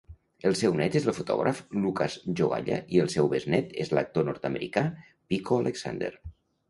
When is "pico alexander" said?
5.13-6.15